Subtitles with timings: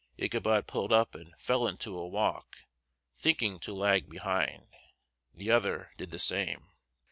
[0.17, 2.61] Ichabod pulled up, and fell into a walk,
[3.13, 4.75] thinking to lag behind;
[5.31, 6.71] the other did the same.